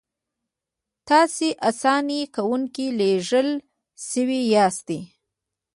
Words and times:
تاسې 1.09 1.47
اساني 1.69 2.21
کوونکي 2.35 2.87
لېږل 2.99 3.49
شوي 4.07 4.41
یاستئ. 4.53 5.01